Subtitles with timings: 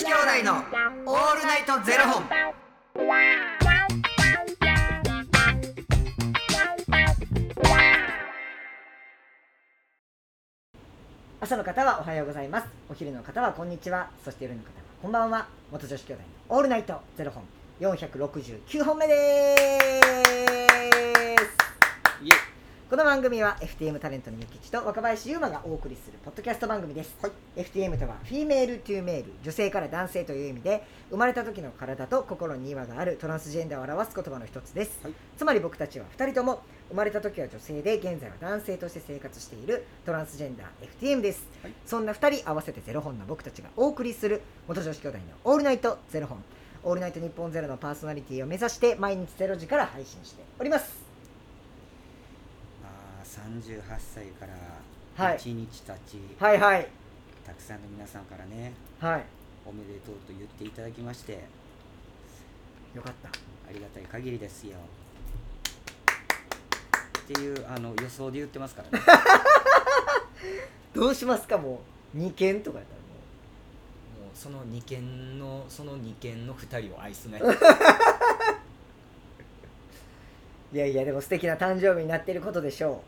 [0.00, 2.24] 子兄弟のオールナイトゼロ本。
[11.42, 12.66] 朝の方はおはようございます。
[12.88, 14.08] お昼の方はこんにちは。
[14.24, 14.72] そして夜の方は
[15.02, 15.46] こんばんは。
[15.70, 17.44] 元女子兄弟のオールナイトゼロ本。
[17.80, 21.09] 469本目です。
[22.90, 27.14] この番組は FTM タレントのゆきちと若林優馬がお送りするポッドキャスト番組です、
[27.54, 35.12] FTM とは Female to Male 女性から男性という意味で生まれた時の体と心に違和があるトランスジェンダーを表す言葉の一つです、はい。
[35.38, 41.72] つまり僕たちは2人とも生まれた時は女性で現在は男性として生活しているトランスジェンダー FTM です、はい。
[41.86, 46.42] そんな2人合わせてゼロ本の僕たちがお送りする元女子兄弟のオールナイトゼロ本。
[46.82, 50.88] オールナイトニッポンゼロのパーソナリティを目指して毎日ゼロ時から配信しております。
[50.88, 51.09] まあ
[53.30, 54.46] 38歳か
[55.16, 56.88] はいら1日経ち、はいはい。
[57.46, 59.24] たくさんの皆さんからねはい。
[59.64, 61.44] おめでとうと言っていただきまして
[62.94, 63.28] よかった。
[63.28, 63.32] あ
[63.72, 64.76] りがたい限りですよ。
[67.20, 69.04] っていうあの予想で言ってますからね。
[70.92, 71.82] どうしますかも
[72.14, 77.46] う？2件とかやったらももうその2件のその2件の2人を愛すねう
[80.74, 83.04] いやいやでも素敵な誕生日になっていることでしょ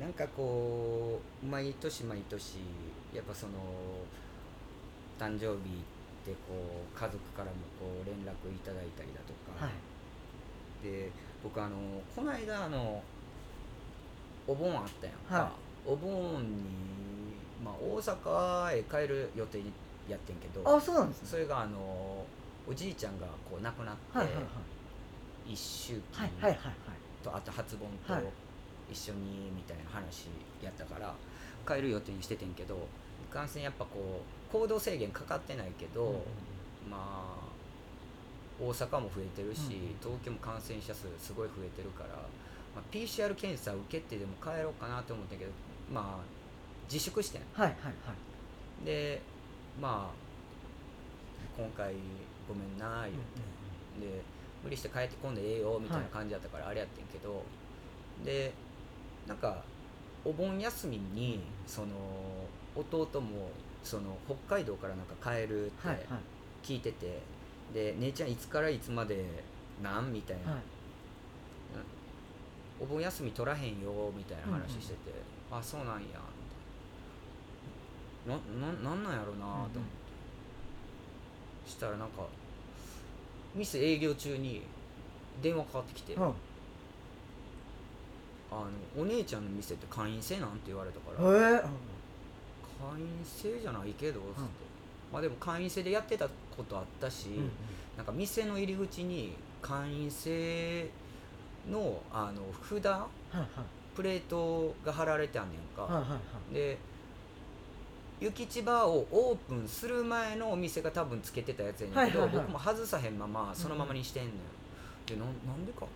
[0.00, 2.56] なんかこう毎年毎年
[3.14, 3.52] やっぱその
[5.18, 5.82] 誕生日っ
[6.24, 9.68] てこう家族からもこう連絡いただいたりだとうか、
[10.82, 11.10] で
[11.42, 11.76] 僕あの
[12.14, 13.02] この間あの
[14.48, 15.52] お盆あったやんか、は
[15.86, 16.64] お盆に、
[17.64, 19.58] まあ、大阪へ帰る予定
[20.08, 21.28] やってんけどあそうなんですね。
[21.28, 22.24] それがあの
[22.66, 25.52] おじいちゃんがこう亡くなって、はいはいはい。
[25.52, 26.60] 一周期はいはいはい。
[27.22, 28.24] とあと初盆とはい
[28.90, 30.26] 一緒にみたいな話
[30.62, 31.14] やったから
[31.66, 32.74] 帰る予定にしててんけど
[33.30, 36.14] いかんせんやっぱこう行動制限かかってないけど、うん
[36.90, 37.44] まあ
[38.60, 39.96] 大阪も増えてるし、うん。
[40.00, 45.50] 東京も感染者数すごい増えてるから、まあ、PCR 検査受けてでも帰ろうかなと思ったけど
[45.92, 46.24] まあ
[46.88, 47.42] 自粛してん。
[47.52, 47.90] はいはいは
[48.82, 48.86] い。
[48.86, 49.20] で
[49.80, 51.94] まあ今回
[52.46, 54.22] ごめんな言って、で
[54.62, 57.42] 無理して帰ってこんでええよみたいな感じだったからあれやってんけど、
[58.24, 58.52] で
[59.26, 59.62] なんか
[60.24, 61.86] お盆休みにその
[62.74, 63.50] 弟も
[63.82, 66.06] その北海道からなんか帰るってはいはい。
[66.62, 67.20] 聞いてて、
[67.74, 69.24] で姉ちゃんいつからいつまで
[69.82, 70.12] なん？
[70.12, 70.60] みたいな、はい。
[72.80, 74.98] お盆休み取らへんよみたいな話してて、
[75.50, 76.18] あそうなんや
[78.26, 78.34] な。
[78.34, 78.40] な
[78.72, 79.68] ななんなんやろうなと思っ
[81.66, 82.22] て、したらなんか
[83.54, 84.62] 店営業中に
[85.42, 86.32] 電話かかってきて、うん
[88.54, 91.60] あのお姉ちゃんの店って会員制なんて言われたから、へえ。
[91.60, 94.30] 会員制じゃないけどつって、
[95.12, 97.50] まあでも会員制でやってたことあったし、うんうん。
[97.96, 100.88] なんか店の入り口に会員制
[101.70, 103.48] のあの札はいはい
[103.96, 106.16] プレートが貼られてあんねんか、はいはいは
[106.50, 106.78] いで
[108.20, 112.46] 諭吉バーをオープンする前のお店が多分つけてたやつやねんけど、はいはいはい。
[112.46, 114.34] 僕も外さへんままそのままにしてんのよ、
[115.06, 115.86] でなんなんでか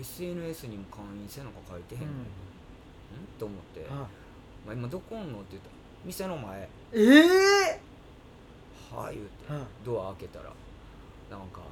[0.00, 2.10] SNS にも会員制なんか書いてへんの、ん。
[3.38, 3.86] と思って。
[3.90, 4.06] あ
[4.66, 6.68] 「まあ、今どこおんの?」って言ったら「店の前。
[6.92, 7.80] ええ」
[8.94, 9.52] はい言って。
[9.52, 10.44] はドア開けたら
[11.30, 11.64] なんかあ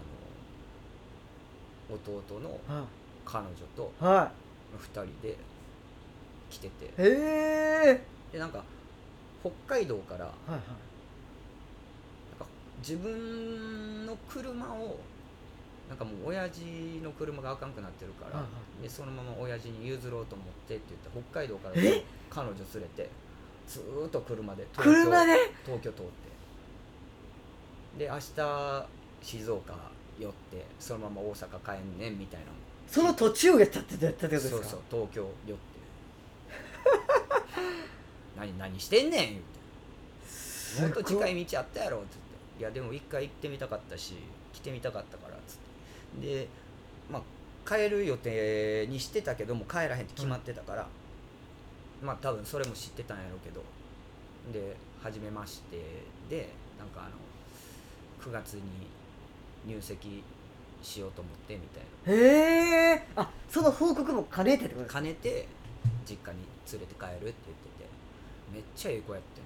[1.93, 2.87] の弟のは
[3.25, 4.05] 彼女とい。
[4.05, 4.33] は
[4.79, 5.37] 2人で
[6.51, 6.85] 来てて。
[6.87, 8.63] いへえでなんか
[9.43, 10.59] 北海道からはいはい。
[10.59, 10.67] なんか
[12.79, 14.99] 自分の車を
[15.89, 16.63] なんかもう親父
[17.03, 18.45] の車があかんくなってるから、
[18.83, 22.03] でそのまま親父に譲ろうと思ってって言って北海道からえ？
[22.29, 23.09] 彼女連れて
[23.69, 25.33] ずーっと車で東京車で？
[25.65, 26.05] 東京通っ
[27.97, 28.05] て。
[28.05, 28.87] で明日
[29.23, 29.75] 静岡
[30.19, 32.47] 寄ってそのまま大阪帰んねんみたいな。
[32.89, 34.57] その途中やったってやったってことですか？
[34.57, 35.77] そうそう東京寄って。
[38.37, 40.83] 何何してんねん言うて。
[40.83, 42.27] もっと近い道あったやろっつって。
[42.59, 44.15] いやでも一回行ってみたかったし
[44.53, 45.61] 来てみたかったからっつって
[46.21, 46.49] で
[47.11, 47.23] まあ
[47.69, 50.87] 帰る予定にしてたけども帰らへんって決まってたから、
[52.03, 53.63] まあ多分それも知ってたんやろうけど
[54.53, 55.77] で初めまして
[56.29, 57.17] でなんかあの
[58.23, 58.63] 9月に
[59.67, 60.23] 入籍
[60.83, 62.23] しようと思ってみたいな。
[62.23, 65.49] へえあその報告も兼ねてってこと兼ねて
[66.09, 66.39] 実家に
[66.73, 67.89] 連れて帰るって言ってて
[68.53, 69.45] めっちゃええ子やってん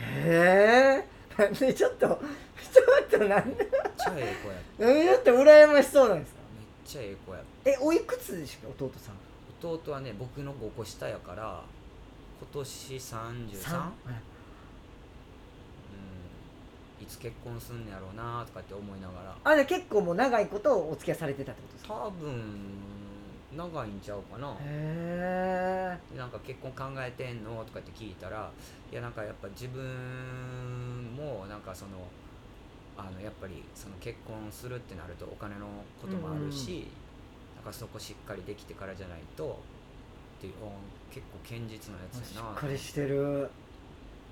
[0.00, 1.06] へ
[1.68, 2.20] え ちょっと
[2.72, 3.56] ちょっとなんで？
[3.56, 6.40] めっちゃええ子やってなんでちょっと羨ましそうなんですか？
[6.56, 9.14] めっちゃええ子やってえおいくつでしたっけ弟さん？
[9.64, 11.62] 弟はね僕の5個下やから
[12.40, 13.00] 今年 33?
[13.00, 13.80] 三？
[13.80, 14.10] はいう
[17.02, 17.04] ん。
[17.04, 19.36] いつ結婚すんのやろうなとかって思いながら。
[19.44, 21.94] あじゃあ結構もう長いことお付き合いされてたってことですか？
[21.94, 22.42] 多分
[23.56, 24.48] 長いんちゃうかな。
[24.60, 27.64] へえなんか結婚考えてんの？
[27.64, 28.50] とかって聞いたら
[28.90, 29.82] いやなんかやっぱ自分
[31.16, 31.90] もなんかその
[32.96, 35.66] あのやっぱりその結婚するってなるとお金の
[36.00, 36.88] こともあるし、
[37.56, 39.58] なんかそこしっかりできてからじゃないと
[40.38, 40.68] っていうあ
[41.12, 43.48] 結構堅実なやつしやなっかりしてる。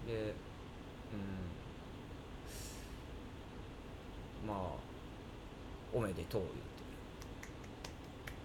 [0.06, 0.34] で
[1.12, 1.16] う
[4.46, 4.48] ん。
[4.48, 4.56] まあ
[5.92, 6.58] おめでとう言って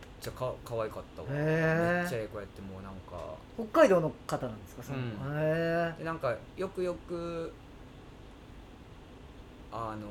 [0.01, 1.27] めっちゃか可愛かったわ。
[1.29, 3.35] めっちゃええ子やってもうなんか。
[3.56, 4.83] 北海道の方なんですか？
[4.83, 5.06] その、うん。
[5.39, 7.53] へでなんかよくよく
[9.75, 10.07] あの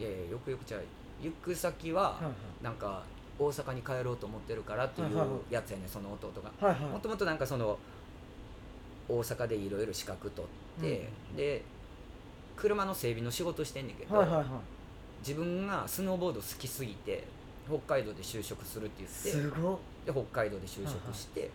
[0.00, 0.78] いやいやよくよくじゃ
[1.22, 2.20] 行く先は
[2.62, 3.02] なんか
[3.38, 5.08] 大阪に帰ろうと思ってるからっていう
[5.50, 6.74] やつやねその弟が。
[6.74, 7.78] もともとなんかその
[9.08, 10.48] 大阪でいろいろ資格取
[10.78, 11.62] って、で
[12.56, 14.46] 車の整備の仕事してんねんけど、はいはいはい。
[15.20, 17.24] 自分がスノーボード好きすぎて
[17.68, 19.78] 北海道で就職するって言ってすごっ。
[20.06, 21.50] で北海道で就職して、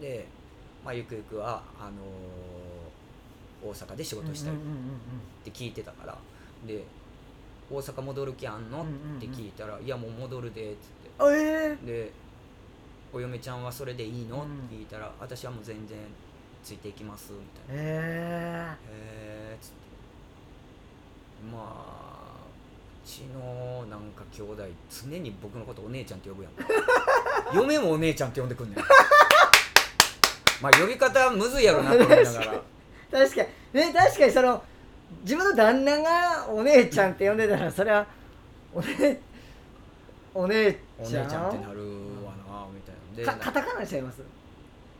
[0.00, 0.26] で、
[0.84, 1.94] まあ、ゆくゆくはあのー
[3.64, 4.56] 大阪で仕事したいっ
[5.44, 6.16] て聞いてたから。
[6.66, 6.84] で
[7.70, 8.82] 「大阪戻る気あんの?」
[9.18, 10.78] って聞いたら「いやもう戻るで」っつっ
[11.18, 12.12] あえてで
[13.12, 14.66] 「お嫁ちゃんはそれでいいの?」うん。
[14.66, 15.98] って聞いたら「私はもう全然
[16.62, 17.38] ついていきます」み
[17.68, 17.82] たいな。
[17.82, 17.86] え。
[17.86, 19.76] へ「へえ」っつって。
[21.52, 22.36] まあ
[23.04, 26.64] うちのなんか兄弟常に僕のことお姉ちゃんって呼ぶやんか。
[27.54, 28.78] 嫁もお姉ちゃんって呼んでくんねん。
[30.60, 32.52] まあ呼び方むずいやろなと思いながら。
[32.54, 32.62] え
[33.10, 33.80] 確かに。
[33.80, 34.62] ね確かにその
[35.22, 38.06] 自分の旦那がお姉ちゃんって呼んでたらそれは
[38.74, 39.20] お姉
[40.34, 41.28] お姉お姉ちゃん？
[41.28, 41.80] ちゃんってなる
[42.24, 43.16] わなみたいな。
[43.16, 44.20] でかカタカナにしちゃいます？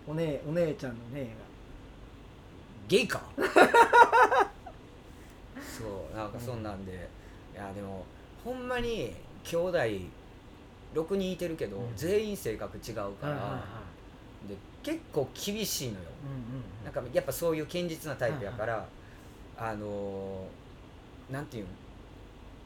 [0.06, 1.28] お姉お姉ちゃんの姉
[2.88, 3.20] ゲイか？
[5.76, 6.92] そうなんかそんなんで、
[7.52, 8.06] いやでも
[8.44, 9.12] ほんまに
[9.44, 9.78] 兄弟
[10.94, 11.92] 6人いてるけど、うん。
[11.96, 13.62] 全員性格違うから、
[14.48, 14.54] で
[14.86, 16.00] 結構厳しいのよ。
[16.24, 18.86] うんうんなんかやっぱそういう堅実なタイプやから、
[19.58, 21.70] あのーなんていうの？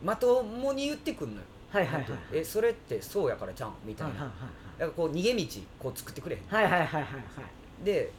[0.02, 2.06] まともに言ってくんのよ、はいはいはい。
[2.34, 3.72] えそれってそうやからちゃうん？
[3.86, 4.30] みたいな、はいはい
[4.78, 5.46] だからこう逃げ道
[5.78, 6.42] こう作ってくれへん。
[6.46, 7.08] はいはいはいはいは
[7.82, 7.84] い。
[7.84, 8.12] で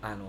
[0.00, 0.26] あの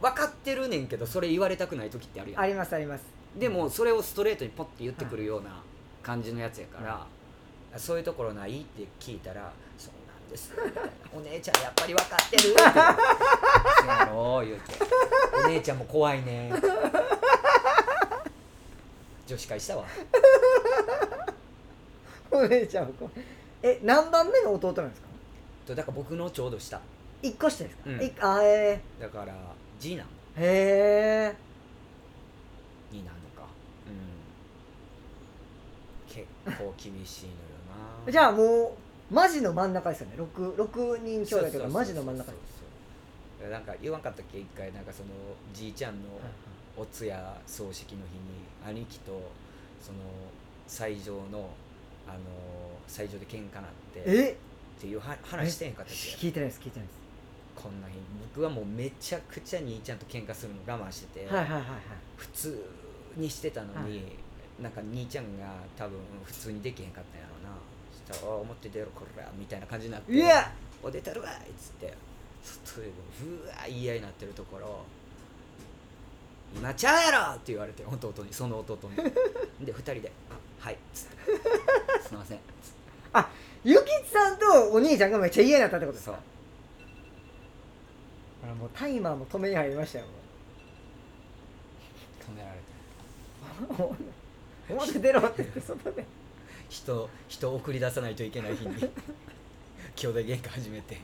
[0.00, 2.42] 分かってるねんけどそれ言われたくない時ってあるやん。
[2.42, 3.04] ありますあります。
[3.36, 5.60] でもそれをストレートにポッて言ってくるような
[6.02, 7.06] 感じのやつやから、
[7.78, 8.60] そういうところない？
[8.60, 9.92] って聞いたら「そう
[10.30, 10.52] です」
[11.14, 12.66] お姉ちゃんやっぱり分かってる」って「そう
[13.88, 14.72] やろ」言うて
[15.44, 16.52] 「お姉ちゃんも怖いね」
[19.26, 19.84] 女子会したわ。
[22.30, 23.18] お姉ちゃんもこう
[23.62, 25.08] え何番目の弟なんですか？
[25.66, 26.80] とだから僕のちょうど下。
[27.22, 28.02] 一個下ですか、うん。
[28.02, 29.34] いあえだから
[29.80, 30.44] 次男ー、へ
[31.32, 31.36] え
[32.92, 33.48] になるのか。
[33.88, 33.96] うん。
[36.14, 36.26] 結
[36.58, 37.38] 構厳しいのよ
[38.06, 38.12] な。
[38.12, 38.70] じゃあもう
[39.10, 40.16] マジの真ん中ですよね。
[40.18, 42.32] 6, 六人兄弟とかマジの真ん中。
[42.32, 45.08] ですなんか言わんかったっけ一回なんかその
[45.54, 46.08] じいちゃんの
[46.76, 47.16] お通夜
[47.46, 48.14] 葬式の日
[48.72, 49.12] に兄貴と
[49.80, 49.98] その
[50.66, 51.50] 斎場の
[52.08, 52.18] あの
[52.88, 54.36] 斎場で喧嘩なってっえ
[54.80, 56.26] ていうは話してへんかったっけ？
[56.26, 56.94] 聞いてないです聞いてないで
[57.54, 57.94] こんな日
[58.34, 61.78] 僕はもうめちゃくちゃ兄ちゃんと喧嘩するの我慢してて、すはいはいはいはい。
[62.16, 62.64] 普通
[63.16, 64.02] にしてたのに、はい。
[64.62, 67.50] なんか兄ちゃんが多分普通にできへんかったんやろうな。
[67.50, 67.56] そ
[68.14, 71.94] したら「お表出ろこら」みたいな感じになっていや「お出たるわい!」っつって
[72.44, 74.84] 外でうわ言い合いになってるところ
[76.56, 78.96] 「今ちゃうやろ!」って言われて弟にその弟に。
[79.66, 81.16] で二人で「あはい」っつって
[82.06, 82.76] 「すいません」っつって。
[83.64, 86.18] ゆきちさんとお兄ちゃんがめっちゃ嫌になったってことですか？
[88.44, 90.04] あらもうタイマーも止めに入りましたよ
[92.30, 93.94] 止められて
[94.72, 96.04] 表出ろって言って外で
[96.68, 98.74] 人人を送り出さないといけない日に
[99.96, 100.98] 兄弟喧嘩始めて。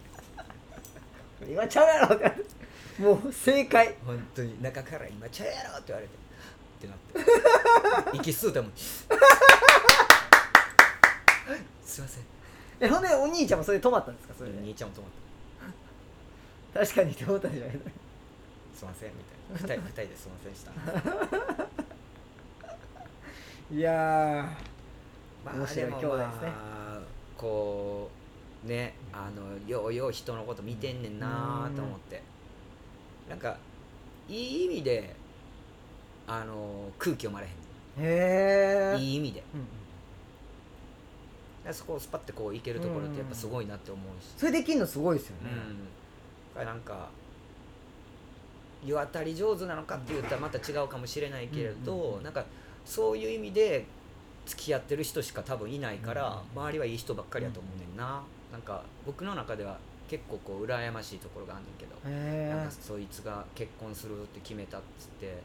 [1.49, 3.03] 今ちゃうやろって。
[3.03, 3.97] もう正解。
[4.07, 4.63] 本当に。
[4.63, 6.15] 中から「今ちゃうやろ!」って言われて。
[6.79, 8.17] ってなって。
[8.19, 8.69] 息吸うたも。
[8.69, 9.07] んす
[11.99, 12.25] いません。
[12.81, 14.35] えほんでお兄ちゃんもそれで止まったんですか？
[14.37, 14.59] それで。
[14.61, 15.11] 兄ちゃんも止まっ
[16.87, 17.81] 確かにって思ったんじゃないの？
[17.83, 17.89] た
[18.79, 19.79] すいませんみたいな。
[19.79, 20.73] 二人二人ですいませんでした。
[23.75, 24.57] いや
[25.45, 26.53] ま面白い兄弟ですね。
[27.37, 28.11] こ
[28.65, 32.23] うねあのようよう人のこと見てんねんなと思って。
[33.29, 33.57] なんか
[34.29, 35.15] いい意味で
[36.27, 37.49] あの空気読まれ
[37.99, 38.99] へーへえ。
[38.99, 39.43] んいい意味で。
[39.55, 39.67] うん
[41.71, 44.33] そこをスパッてこういけるところってやっぱすごいなって思うし。
[44.37, 45.51] それできんのすごいですよね、
[46.59, 47.09] うん、なんか
[48.85, 52.23] 湯あたり上手なのかって言ったらまた違うかもしれないけれど、うんうんうん。
[52.25, 52.45] なんか
[52.85, 53.87] そういう意味で
[54.47, 65.39] 付き合ってる人しか多分いないから、周りはいい人ばっかりやと思うねんな、なんか僕の中では結構こう羨ましいところがあんねんけど、へなんかそいつが結婚するって決めたっつって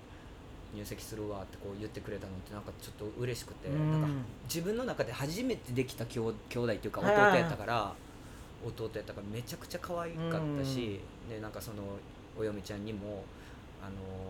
[0.76, 3.92] 入籍するわってこう言ってくれたのってなんかちょっと嬉しくて、うん。
[3.92, 4.08] なんか
[4.44, 7.94] 自分の中で初めてできた兄兄弟っていうか弟やったから、
[8.66, 11.00] 弟やったからめちゃくちゃ可愛かったし、
[11.30, 11.84] でなんかその
[12.38, 13.24] お嫁ちゃんにも
[13.82, 14.28] あのー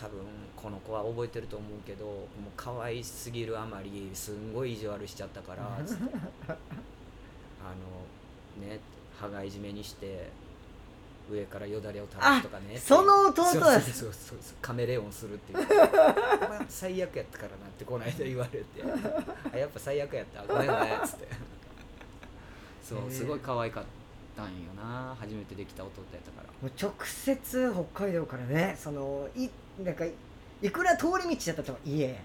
[0.00, 0.18] 多分
[0.56, 2.16] この子は覚えてると思うけどもう
[2.56, 6.02] 可愛すぎるあまりすんごい意地悪しちゃったからつって。
[7.62, 7.74] あ
[8.64, 8.80] のね
[9.20, 10.30] 羽がいじめにして
[11.30, 12.78] 上からよだれを垂らすとかね。
[12.78, 15.58] その弟はそうそうそうカメレオンするっていう。
[16.68, 18.64] 最悪やったからなってこの間言われて。
[19.52, 20.42] あやっぱ最悪やった。
[20.44, 20.96] ごめんごめん。
[20.96, 21.28] っつって。
[22.82, 23.90] そうすごい可愛かった
[24.44, 25.14] んよな。
[25.18, 26.48] 初めてできた弟やったから。
[26.60, 29.48] もう直接北海道からねそのい
[29.82, 30.04] なんか
[30.62, 32.20] いくら通り道だったとはいえ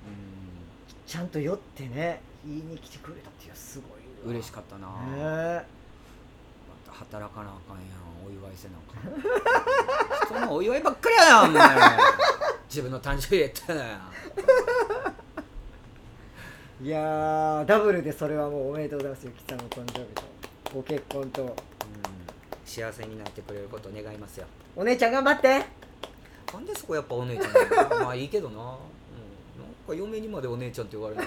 [1.08, 3.86] うちゃんと寄ってね言いに来てくれたっていうすご
[4.28, 5.66] いん嬉しかったな、ね
[6.68, 7.88] また働かなあかんやん
[8.28, 8.74] お祝いせな。
[8.76, 11.98] あかん人のお祝いばっかりやなお前。
[12.68, 14.12] 自分の誕生日やったな。
[16.82, 20.24] いやーダブルでそれはもうおめでとうございますゆきさんの誕生日と。
[20.74, 21.44] ご結婚と。
[21.44, 21.75] うん
[22.66, 24.46] 幸せになってくれることを願いますよ。
[24.76, 25.66] お姉ちゃん頑張って。
[26.54, 28.76] なんでそこやっぱお姉ちゃん まあいいけどな、うん、なん
[29.88, 31.24] か嫁にまでお姉ちゃんって言われる。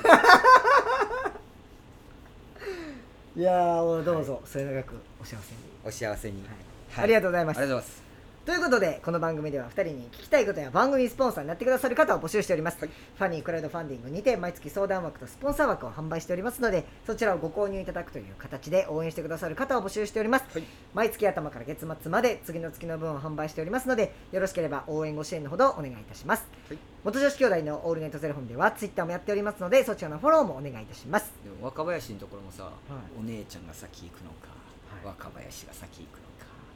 [3.36, 7.04] いやどうぞ末永くお幸せに、お幸せに、はい。
[7.04, 7.58] ありがとうございます。
[7.58, 8.07] ありがとうございます
[8.44, 20.64] ということでこの番組では2人に聞きたいことや番組スポンサーになってくださる方を募集しております、ファニークラウドファンディングにて毎月相談枠とスポンサー枠を販売しておりますのでそちらをご購入いただくという形で応援してくださる方を募集しております、はい。
[20.94, 26.78] 毎月頭から月末まで次の月の分を販売しておりますのでよろしければ応援ご支援のほどお願いいたします、はい。
[27.04, 31.30] 元女子兄弟のオールネットゼロ本ではツイッターもやっておりますのでそちらのフォローもお願いいたします。
[31.60, 33.20] 若林のところもさ、い。
[33.20, 34.48] お姉ちゃんが先行くのか、
[34.90, 35.06] はい。
[35.06, 36.27] 若林が先行くのか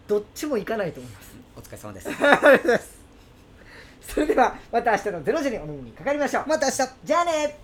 [0.08, 1.32] どっちも行かないと思います。
[1.56, 3.02] お疲れ様です。
[4.14, 6.44] それではまた明日の0時にお耳にかかりましょう。
[6.48, 6.78] また明日。
[7.04, 7.58] じゃあね